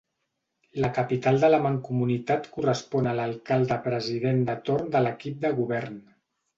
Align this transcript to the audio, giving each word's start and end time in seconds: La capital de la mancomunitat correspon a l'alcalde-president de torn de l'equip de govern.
La 0.85 0.89
capital 0.95 1.37
de 1.43 1.49
la 1.51 1.59
mancomunitat 1.65 2.49
correspon 2.57 3.13
a 3.13 3.15
l'alcalde-president 3.23 4.45
de 4.53 4.61
torn 4.71 4.93
de 4.99 5.07
l'equip 5.09 5.41
de 5.49 5.57
govern. 5.65 6.07